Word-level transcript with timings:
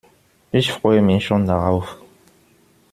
Ich 0.51 0.71
freue 0.71 1.03
mich 1.03 1.27
schon 1.27 1.45
darauf. 1.45 1.99